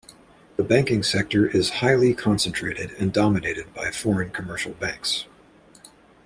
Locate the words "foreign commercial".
3.91-4.71